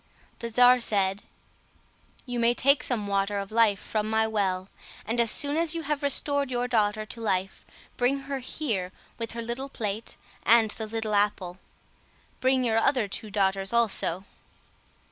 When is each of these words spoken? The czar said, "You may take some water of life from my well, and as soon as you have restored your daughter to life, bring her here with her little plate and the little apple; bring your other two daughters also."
The 0.39 0.51
czar 0.51 0.79
said, 0.79 1.21
"You 2.25 2.39
may 2.39 2.55
take 2.55 2.81
some 2.81 3.05
water 3.05 3.37
of 3.37 3.51
life 3.51 3.79
from 3.79 4.09
my 4.09 4.25
well, 4.25 4.67
and 5.05 5.19
as 5.19 5.29
soon 5.29 5.57
as 5.57 5.75
you 5.75 5.83
have 5.83 6.01
restored 6.01 6.49
your 6.49 6.67
daughter 6.67 7.05
to 7.05 7.21
life, 7.21 7.63
bring 7.97 8.21
her 8.21 8.39
here 8.39 8.91
with 9.19 9.33
her 9.33 9.43
little 9.43 9.69
plate 9.69 10.15
and 10.41 10.71
the 10.71 10.87
little 10.87 11.13
apple; 11.13 11.59
bring 12.39 12.63
your 12.63 12.79
other 12.79 13.07
two 13.07 13.29
daughters 13.29 13.73
also." 13.73 14.25